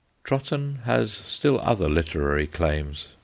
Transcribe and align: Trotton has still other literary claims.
Trotton 0.23 0.79
has 0.85 1.13
still 1.13 1.59
other 1.59 1.87
literary 1.87 2.47
claims. 2.47 3.09